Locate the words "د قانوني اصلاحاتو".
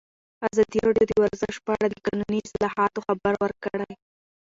1.89-2.99